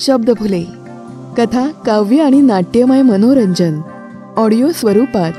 [0.00, 0.64] शब्द फुले
[1.38, 3.80] कथा काव्य आणि नाट्यमय मनोरंजन.
[4.36, 5.32] ऑडिओ स्वरूपात.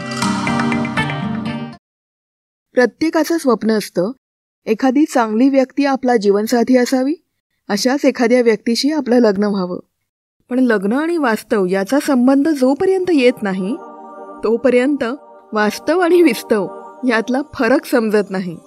[2.74, 4.12] प्रत्येकाचं स्वप्न असतं
[4.66, 7.14] एखादी चांगली व्यक्ती आपला जीवनसाथी असावी
[7.70, 9.80] अशाच एखाद्या व्यक्तीशी आपलं लग्न व्हावं.
[10.50, 13.76] पण लग्न आणि वास्तव याचा संबंध जोपर्यंत येत नाही
[14.44, 15.04] तोपर्यंत
[15.54, 16.68] वास्तव आणि विस्तव
[17.08, 18.58] यातला फरक समजत नाही.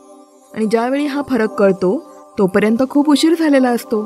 [0.54, 4.02] आणि ज्यावेळी हा फरक कळतो तोपर्यंत खूप उशीर झालेला असतो.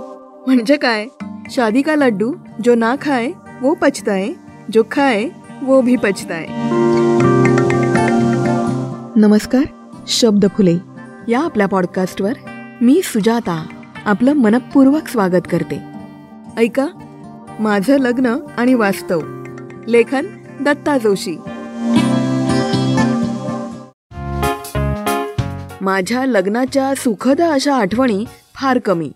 [0.47, 1.07] म्हणजे काय?
[1.51, 2.35] शादी का लड्डू
[2.65, 4.29] जो ना खाए वो पचताए
[4.73, 5.29] जो खाए
[5.63, 6.47] वो भी पचताए
[9.17, 9.63] नमस्कार
[10.09, 10.77] शब्द फुले
[11.29, 12.33] या आपल्या पॉडकास्टवर
[12.81, 13.67] मी सुजाता
[14.05, 15.81] आपलं मनपूर्वक स्वागत करते.
[16.57, 16.87] ऐका
[17.61, 19.21] माझं लग्न आणि वास्तव.
[19.89, 20.27] लेखन
[20.61, 21.37] दत्ता जोशी.
[25.81, 28.25] माझ्या लग्नाच्या सुखद अशा आठवणी
[28.55, 29.13] फार कमी.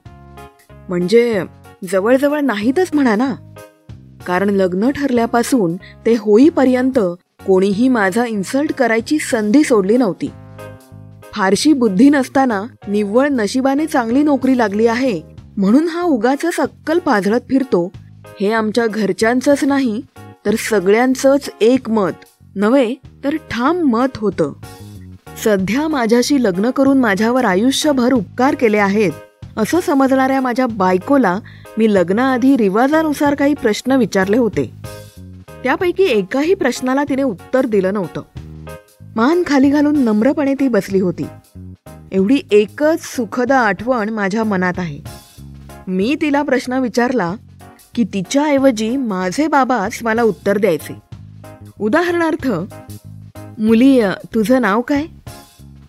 [0.88, 1.44] म्हणजे
[1.90, 3.34] जवळजवळ नाहीतच म्हणा ना.
[4.26, 6.98] कारण लग्न ठरल्यापासून ते होईपर्यंत
[7.46, 10.30] कोणीही माझा इन्सल्ट करायची संधी सोडली नव्हती.
[11.32, 15.22] फारशी बुद्धी नसताना निव्वळ नशिबाने चांगली नोकरी लागली आहे
[15.56, 17.92] म्हणून हा उगाच अक्कल पाझळत फिरतो.
[18.40, 20.00] हे आमच्या घरच्यांचंच नाही
[20.46, 22.94] तर सगळ्यांचंच एक मत नव्हे
[23.24, 24.52] तर ठाम मत होतं.
[25.44, 29.12] सध्या माझ्याशी लग्न करून माझ्यावर आयुष्यभर उपकार केले आहेत.
[29.56, 31.38] असं समजणाऱ्या माझ्या बायकोला
[31.78, 34.72] मी लग्नाआधी रिवाजानुसार काही प्रश्न विचारले होते.
[35.64, 38.22] त्यापैकी एकाही प्रश्नाला तिने उत्तर दिलं नव्हतं.
[39.16, 41.26] मान खाली घालून नम्रपणे ती बसली होती.
[42.12, 44.98] एवढी एकच सुखद आठवण माझ्या मनात आहे.
[45.86, 47.34] मी तिला प्रश्न विचारला
[47.94, 50.94] की तिच्याऐवजी माझे बाबाच मला उत्तर द्यायचे.
[51.80, 52.50] उदाहरणार्थ
[53.58, 54.00] मुली
[54.34, 55.06] तुझं नाव काय?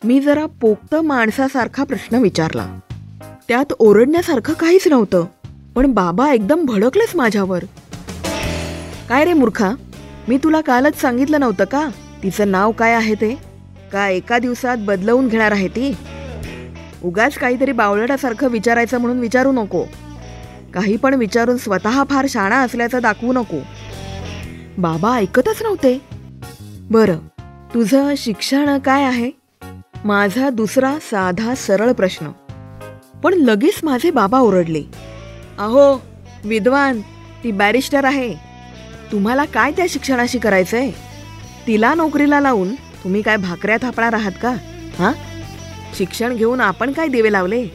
[0.04, 2.80] मी जरा पोक्त माणसासारखा प्रश्न विचारला.
[3.48, 5.26] त्यात ओरडण्यासारखं काहीच नव्हतं.
[5.76, 7.64] पण बाबा एकदम भडकलेच माझ्यावर.
[9.10, 9.72] काय रे मूर्खा?
[10.28, 11.90] मी तुला कालच सांगितलं नव्हतं का?
[12.24, 13.38] तिचं नाव काय आहे ते?
[13.94, 15.96] का एका दिवसात बदलवून घेणार आहे ती?
[17.04, 19.84] उगाच काहीतरी बावळटासारखं विचारायचं म्हणून विचारू नको.
[20.74, 23.58] काही पण विचारून स्वतः फार शाणा असल्याचं दाखवू नको.
[24.78, 26.02] बाबा ऐकतच नव्हते.
[26.92, 27.18] बरं
[27.74, 29.32] तुझं शिक्षण काय आहे?
[30.06, 32.28] माझा दुसरा साधा सरळ प्रश्न.
[33.24, 34.84] पण लगेच माझे बाबा ओरडले.
[35.58, 36.02] अहो
[36.44, 37.02] विद्वान
[37.44, 38.34] ती बॅरिस्टर आहे.
[39.12, 40.90] तुम्हाला काय त्या शिक्षणाशी करायचंय?
[41.68, 44.50] तिला नोकरीला लावून तुम्ही काय भाकऱ्या थापणार आहात का?
[45.00, 45.14] हां?
[45.98, 47.66] शिक्षण घेऊन आपण काय दिवे लावले?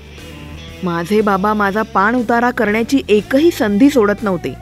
[0.83, 4.55] माझे बाबा माझा पाण उतारा करण्याची एकही संधी सोडत नव्हते.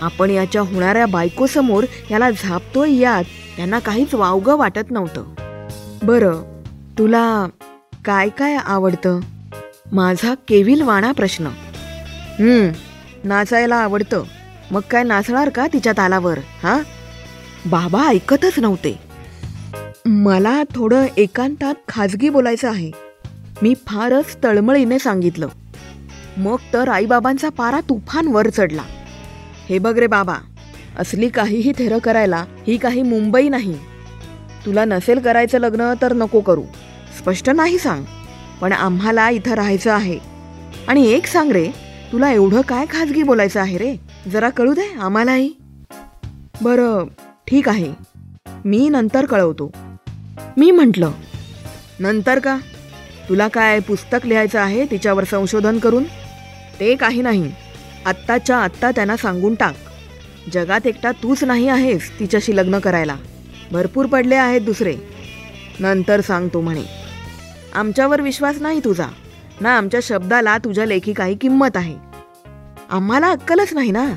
[0.00, 3.24] आपण याच्या होणाऱ्या बायकोसमोर याला झापतोय यात
[3.56, 5.24] त्यांना काहीच वावगं वाटत नव्हतं.
[6.02, 6.60] बरं
[6.98, 7.46] तुला
[8.04, 9.20] काय काय आवडतं?
[9.92, 11.48] माझा केविल वाणा प्रश्न.
[13.24, 14.22] नाचायला आवडतं.
[14.70, 16.80] मग काय नाचणार का तिच्या तालावर हा?
[17.66, 18.98] बाबा ऐकतच नव्हते.
[20.06, 22.90] मला थोडं एकांतात खाजगी बोलायचं आहे.
[23.62, 25.48] मी फारच तळमळीने सांगितलं.
[26.36, 28.82] मग तर आईबाबांचा पारा तुफान वर चढला.
[29.68, 30.34] हे बघ रे बाबा
[30.98, 33.78] असली काहीही थेरं करायला ही काही मुंबई नाही.
[34.66, 36.62] तुला नसेल करायचं लग्न तर नको करू.
[37.18, 38.04] स्पष्ट नाही सांग.
[38.60, 40.18] पण आम्हाला इथं राहायचं आहे.
[40.88, 41.70] आणि एक सांग रे
[42.12, 43.94] तुला एवढं काय खाजगी बोलायचं आहे रे?
[44.30, 45.52] जरा कळू दे आम्हालाही.
[46.62, 47.04] बरं
[47.46, 47.92] ठीक आहे.
[48.64, 49.72] मी नंतर कळवतो.
[50.56, 51.10] मी म्हटलं
[52.00, 52.58] नंतर का?
[53.28, 56.04] तुला काय पुस्तक लिहायचं आहे तिच्यावर संशोधन करून?
[56.80, 57.52] ते काही नाही.
[58.06, 59.74] आत्ताच्या आत्ता त्यांना सांगून टाक.
[60.52, 63.16] जगात एकटा तूच नाही आहेस तिच्याशी लग्न करायला.
[63.72, 64.94] भरपूर पडले आहेत दुसरे.
[65.80, 67.03] नंतर सांगतो म्हणे.
[67.74, 69.06] आमच्यावर विश्वास नाही तुझा.
[69.60, 71.96] ना आमच्या शब्दाला तुझ्या लेखी काही किंमत आहे.
[72.90, 74.14] आम्हाला अक्कलच नाही ना?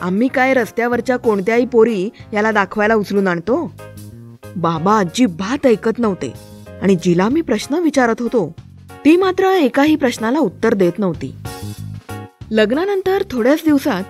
[0.00, 3.72] आम्ही काय रस्त्यावरच्या कोणत्याही पोरी याला दाखवायला उचलून आणतो?
[4.56, 6.32] बाबा अजिबात ऐकत नव्हते.
[6.82, 8.54] आणि जिला मी प्रश्न विचारत होतो
[9.04, 11.34] ती मात्र एकाही प्रश्नाला उत्तर देत नव्हती.
[12.50, 14.04] लग्नानंतर थोड्याच दिवसात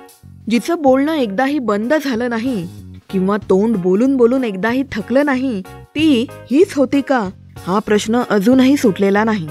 [0.50, 2.68] जिचं बोलणं एकदाही बंद झालं नाही
[3.12, 5.62] किंवा तोंड बोलून बोलून एकदाही थकलं नाही
[5.94, 7.28] ती हीच होती का?
[7.66, 9.48] हा प्रश्न अजूनही सुटलेला नाही.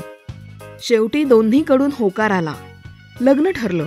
[0.84, 2.54] शेवटी दोन्हीकडून होकार आला.
[3.22, 3.86] लग्न ठरलं.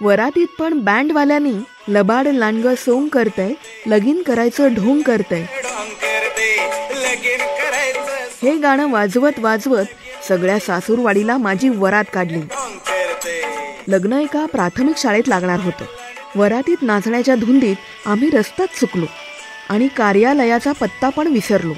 [0.00, 1.52] वरातीत पण बँडवाल्यांनी
[1.88, 3.52] लबाड लांडग सोंग करतय
[3.86, 5.44] लगीन करायचं ढोंग करतय.
[8.42, 9.84] हे गाणं वाजवत वाजवत
[10.28, 12.40] सगळ्या सासूरवाडीला माझी वरात काढली.
[13.88, 15.84] लग्न एका प्राथमिक शाळेत लागणार होतं.
[16.36, 17.76] वरातीत नाचण्याच्या धुंदीत
[18.06, 19.06] आम्ही रस्ताच चुकलो
[19.68, 21.72] आणि कार्यालयाचा पत्ता पण विसरलो.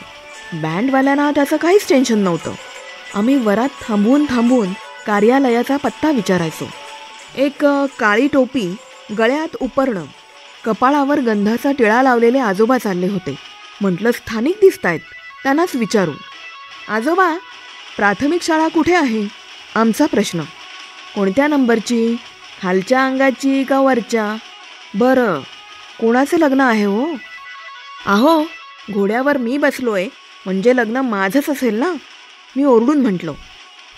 [0.52, 2.52] बँडवाल्यांना त्याचं काहीच टेन्शन नव्हतं.
[3.14, 4.72] आम्ही वरात थांबवून थांबवून
[5.06, 6.68] कार्यालयाचा पत्ता विचारायचो.
[7.36, 7.64] एक
[7.98, 8.76] काळी टोपी
[9.18, 10.04] गळ्यात उपरणं
[10.64, 13.38] कपाळावर गंधाचा टिळा लावलेले आजोबा चालले होते.
[13.80, 15.00] म्हटलं स्थानिक दिसत आहेत
[15.42, 16.10] त्यांनाच विचारू.
[16.88, 17.36] आजोबा
[17.96, 19.28] प्राथमिक शाळा कुठे आहे?
[19.74, 20.40] आमचा प्रश्न.
[21.14, 22.16] कोणत्या नंबरची?
[22.62, 24.36] खालच्या अंगाची का वरच्या?
[24.94, 25.40] बरं
[26.00, 27.06] कोणाचं लग्न आहे हो?
[28.06, 28.44] आहो
[28.92, 30.08] घोड्यावर मी बसलोय
[30.44, 31.92] म्हणजे लग्न माझंच असेल ना?
[32.56, 33.34] मी ओरडून म्हटलो.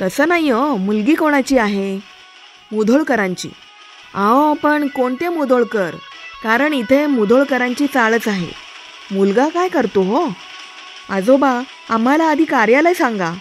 [0.02, 1.96] तसं नाही हो मुलगी कोणाची आहे?
[2.73, 3.49] मुधोळकरांची.
[4.14, 5.94] आहो पण कोणते मुधोळकर?
[6.43, 8.49] कारण इथे मुधोळकरांची चाळच आहे.
[9.11, 10.29] मुलगा काय करतो हो?
[11.11, 11.61] आजोबा
[11.91, 13.32] आम्हाला आधी कार्यालय सांगा.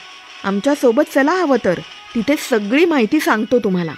[0.44, 1.80] आमच्यासोबत चला हवं तर
[2.16, 3.94] तिथे सगळी माहिती सांगतो तुम्हाला.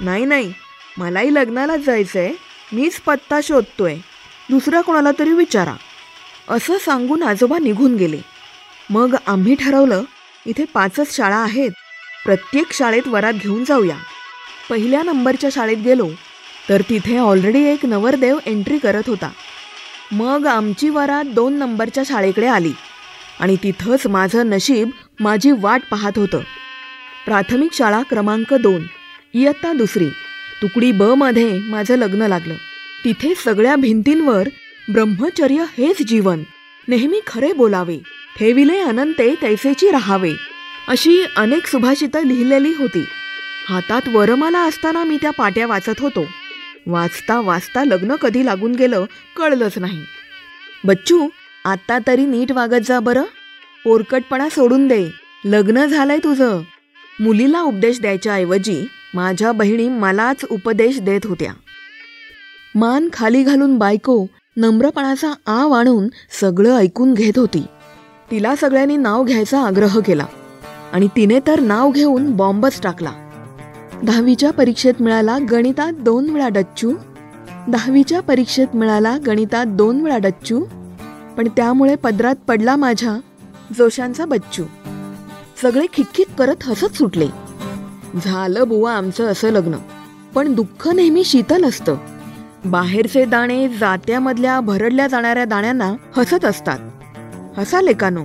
[0.00, 0.52] नाही नाही
[0.98, 2.34] मलाही लग्नालाच जायचं आहे
[2.72, 3.94] मीच पत्ता शोधतोय.
[4.50, 5.74] दुसऱ्या कोणाला तरी विचारा.
[6.48, 8.20] असं सांगून आजोबा निघून गेले.
[8.90, 10.02] मग आम्ही ठरवलं
[10.46, 11.70] इथे पाचच शाळा आहेत.
[12.24, 13.96] प्रत्येक शाळेत वरात घेऊन जाऊया.
[14.70, 16.08] पहिल्या नंबरच्या शाळेत गेलो
[16.68, 19.30] तर तिथे ऑलरेडी एक नवरदेव एंट्री करत होता.
[20.12, 22.72] मग आमची वरात दोन नंबरच्या शाळेकडे आली
[23.40, 26.40] आणि तिथंच माझं नशीब माझी वाट पाहत होतं.
[27.26, 28.86] प्राथमिक शाळा क्रमांक दोन
[29.34, 30.08] इयत्ता दुसरी.
[30.62, 32.54] तुकडी ब मध्ये माझं लग्न लागलं.
[33.04, 34.48] तिथे सगळ्या भिंतींवर
[34.88, 36.42] ब्रह्मचर्य हेच जीवन.
[36.88, 37.98] नेहमी खरे बोलावे.
[38.38, 40.32] ठेविले अनंते तैसेची राहावे.
[40.88, 43.04] अशी अनेक सुभाषितं लिहिलेली होती.
[43.68, 46.26] हातात वरमाला असताना मी त्या पाट्या वाचत होतो.
[46.86, 49.04] वाचता वाचता लग्न कधी लागून गेलं
[49.36, 50.04] कळलंच नाही.
[50.84, 51.28] बच्चू
[51.64, 53.22] आत्ता तरी नीट वागत जा बरं.
[53.84, 55.08] पोरकटपणा सोडून दे.
[55.44, 56.62] लग्न झालंय तुझं.
[57.20, 61.52] मुलीला उपदेश द्यायच्या ऐवजी माझ्या बहिणी मलाच उपदेश देत होत्या.
[62.74, 66.08] मान खाली घालून बायको नम्रपणाचा आव आणून
[66.40, 67.66] सगळं ऐकून घेत होती.
[68.30, 70.26] तिला सगळ्यांनी नाव घ्यायचा आग्रह केला
[70.92, 73.12] आणि तिने तर नाव घेऊन बॉम्बच टाकला.
[74.02, 76.92] दहावीच्या परीक्षेत मिळाला गणितात दोन वेळा डच्चू
[77.68, 80.64] दहावीच्या परीक्षेत मिळाला गणितात दोन वेळा डच्चू
[81.36, 83.18] पण त्यामुळे पदरात पडला माझ्या
[83.78, 84.62] जोशांचा बच्चू.
[85.62, 87.26] सगळे खिक्खिक करत हसत सुटले.
[88.24, 89.76] झालं बुवा आमचं असं लग्न
[90.34, 91.96] पण दुःख नेहमी शीतल असतं.
[92.64, 96.78] बाहेरचे दाणे जात्यामधल्या भरडल्या जाणाऱ्या दाण्यांना हसत असतात.
[97.56, 98.24] हसा लेकानो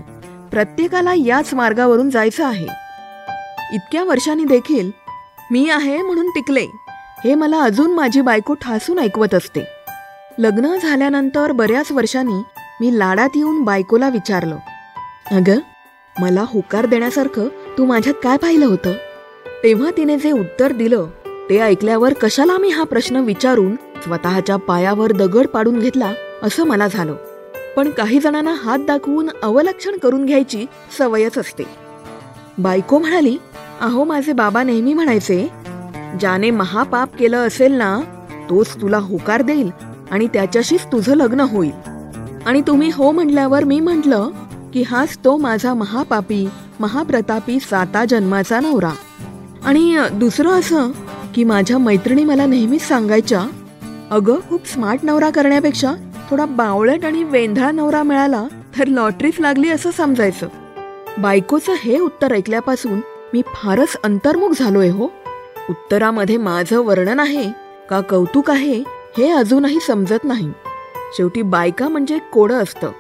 [0.51, 2.67] प्रत्येकाला याच मार्गावरून जायचं आहे.
[3.73, 4.91] इतक्या वर्षांनी देखील
[5.51, 6.65] मी आहे म्हणून टिकले
[7.23, 9.67] हे मला अजून माझी बायको ठासून ऐकवत असते.
[10.37, 12.43] लग्न झाल्यानंतर बऱ्याच वर्षांनी
[12.81, 14.57] मी लाडात येऊन बायकोला विचारलं
[15.31, 15.59] अगं
[16.19, 17.47] मला होकार देण्यासारखं
[17.77, 18.93] तू माझ्यात काय पाहिलं होतं?
[19.63, 21.05] तेव्हा तिने जे उत्तर दिलं
[21.49, 26.13] ते ऐकल्यावर कशाला मी हा प्रश्न विचारून स्वतःच्या पायावर दगड पाडून घेतला
[26.43, 27.15] असं मला झालं.
[27.75, 30.65] पण काही जणांना हात दाखवून अवलक्षण करून घ्यायची
[30.97, 31.63] सवयच असते.
[32.57, 33.37] बायको म्हणाली
[33.81, 35.47] अहो माझे बाबा नेहमी म्हणायचे
[36.19, 37.99] ज्याने महापाप केलं असेल ना
[38.49, 39.69] तोच तुला होकार देईल
[40.11, 41.71] आणि त्याच्याशीच तुझं लग्न होईल.
[42.45, 44.29] आणि तुम्ही हो म्हटल्यावर मी म्हटलं
[44.73, 46.47] की हाच तो माझा महापापी
[46.79, 48.91] महाप्रतापी साता जन्माचा नवरा.
[49.65, 50.91] आणि दुसरं असं
[51.35, 53.45] की माझ्या मैत्रिणी मला नेहमीच सांगायच्या
[54.11, 55.93] अगं खूप स्मार्ट नवरा करण्यापेक्षा
[56.29, 58.47] थोडा बावळट आणि वेंधळा नवरा मिळाला
[58.79, 60.47] तर लॉटरीच लागली असं समजायचं.
[61.17, 62.99] बायकोचं हे उत्तर ऐकल्यापासून
[63.33, 65.07] मी फारच अंतर्मुख झालोय हो.
[65.69, 67.49] उत्तरामध्ये माझं वर्णन आहे
[67.89, 68.83] का कौतुक आहे
[69.17, 70.51] हे अजूनही समजत नाही.
[71.17, 72.91] शेवटी बायका म्हणजे कोडं असतं.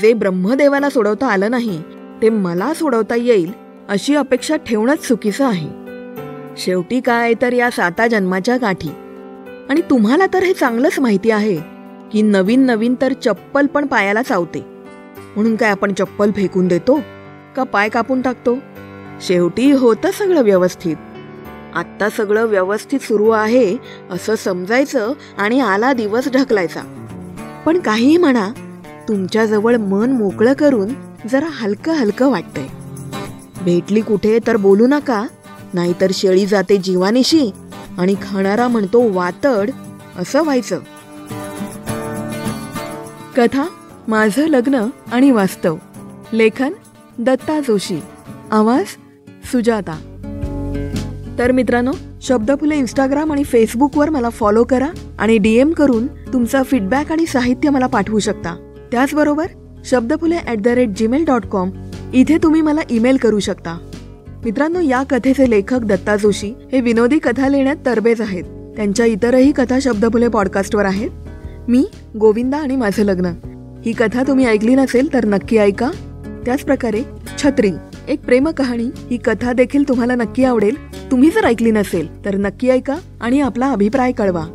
[0.00, 1.82] जे ब्रह्मदेवाला सोडवता आलं नाही
[2.22, 3.52] ते मला सोडवता येईल
[3.88, 5.81] अशी अपेक्षा ठेवणंच चुकीचं आहे.
[6.56, 8.88] शेवटी काय तर या साता जन्माच्या गाठी
[9.70, 11.56] आणि तुम्हाला तर हे चांगलंच माहिती आहे
[12.12, 14.64] की नवीन नवीन तर चप्पल पण पायाला चावते.
[15.36, 17.00] म्हणून काय आपण चप्पल फेकून देतो
[17.56, 18.56] का पाय कापून टाकतो?
[19.20, 20.96] शेवटी होतं सगळं व्यवस्थित.
[21.74, 23.76] आत्ता सगळं व्यवस्थित सुरू आहे
[24.10, 26.80] असं समजायचं आणि आला दिवस ढकलायचा.
[27.66, 28.48] पण काहीही म्हणा
[29.08, 30.88] तुमच्याजवळ मन मोकळं करून
[31.30, 32.66] जरा हलकं हलकं वाटतंय.
[33.62, 35.26] भेटली कुठे तर बोलू नका
[35.74, 37.50] नाहीतर शेळी जाते जीवानिशी
[37.98, 39.70] आणि खाणारा म्हणतो वातड
[40.18, 40.80] असं व्हायचं.
[43.36, 43.68] कथा
[44.08, 45.76] माझं लग्न आणि वास्तव.
[46.32, 46.72] लेखन
[47.18, 48.00] दत्ता जोशी.
[48.50, 48.84] आवाज
[49.52, 49.98] सुजाता.
[51.38, 54.88] तर मित्रांनो शब्दफुले इंस्टाग्राम आणि फेसबुकवर मला फॉलो करा
[55.18, 58.72] आणि डीएम करून तुमचा फीडबॅक आणि साहित्य मला पाठवू शकता.
[58.92, 59.46] त्याचबरोबर
[59.84, 61.70] Shabdphule at the rate Gmail dot com
[62.12, 63.91] इथे तुम्ही मला ईमेल करू शकता.
[64.44, 68.42] मित्रांनो या कथेचे लेखक दत्ता जोशी हे विनोदी कथा लिहिण्यात तरबेज आहेत.
[68.76, 71.10] त्यांच्या इतरही कथा शब्दफुले पॉडकास्टवर आहेत.
[71.68, 71.86] मी
[72.20, 73.26] गोविंदा आणि माझं लग्न.
[73.86, 75.90] ही कथा तुम्ही ऐकली नसेल तर नक्की ऐका.
[76.46, 77.02] त्याचप्रकारे
[77.38, 77.70] छत्री
[78.08, 78.90] एक प्रेम कहाणी.
[79.10, 80.76] ही कथा देखील तुम्हाला नक्की आवडेल.
[81.10, 84.46] तुम्ही जर ऐकली नसेल तर नक्की ऐका आणि आपला अभिप्राय कळवा.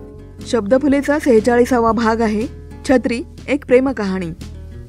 [0.48, 2.48] शब्दफुलेचा सेहेचाळीसावा भाग आहे
[2.90, 4.30] छत्री एक प्रेम कहाणी.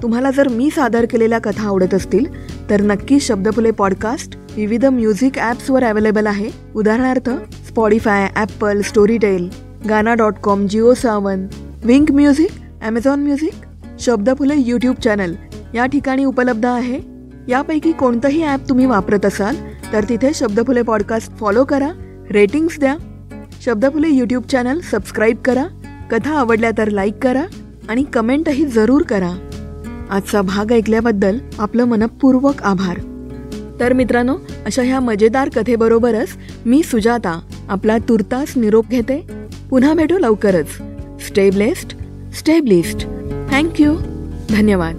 [0.02, 2.24] तुम्हाला जर मी सादर केलेल्या कथा आवडत असतील
[2.70, 6.48] तर नक्की शब्दफुले पॉडकास्ट विविध म्युझिक ॲप्सवर अवेलेबल आहे.
[6.74, 7.28] उदाहरणार्थ
[7.66, 9.48] Spotify Apple Storytel
[9.88, 11.46] Gaana dot com Jio Saavn
[11.84, 15.34] Wink music Amazon music Shabdphule YouTube channel
[15.74, 16.98] या ठिकाणी उपलब्ध आहे.
[17.48, 19.56] यापैकी कोणतंही ॲप तुम्ही वापरत असाल
[19.92, 21.90] तर तिथे शब्दफुले पॉडकास्ट फॉलो करा
[22.30, 22.96] रेटिंग्स द्या.
[23.64, 25.64] शब्दफुले यूट्यूब चॅनल सबस्क्राईब करा
[26.10, 27.44] कथा आवडल्या तर लाईक करा
[27.88, 29.30] आणि कमेंटही जरूर करा.
[30.10, 32.98] आजचा भाग ऐकल्याबद्दल आपलं मनपूर्वक आभार.
[33.80, 36.28] तर मित्रांनो अशा ह्या मजेदार कथेबरोबरच
[36.66, 39.26] मी सुजाता आपला तुर्तास निरोप घेते.
[39.70, 40.68] पुन्हा भेटू लवकरच.
[41.26, 41.92] Stay blessed
[42.34, 42.98] stay blessed
[43.50, 43.94] thank you
[44.50, 44.94] धन्यवाद.